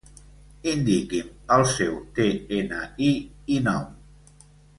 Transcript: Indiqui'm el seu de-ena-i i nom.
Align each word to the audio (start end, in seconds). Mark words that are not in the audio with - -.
Indiqui'm 0.69 1.27
el 1.57 1.65
seu 1.73 1.93
de-ena-i 2.21 3.11
i 3.57 3.61
nom. 3.69 3.87